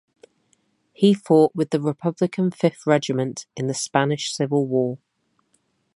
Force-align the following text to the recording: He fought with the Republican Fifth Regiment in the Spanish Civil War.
He 0.93 1.13
fought 1.13 1.53
with 1.53 1.69
the 1.69 1.79
Republican 1.79 2.49
Fifth 2.49 2.87
Regiment 2.87 3.45
in 3.55 3.67
the 3.67 3.75
Spanish 3.75 4.33
Civil 4.33 4.65
War. 4.65 4.97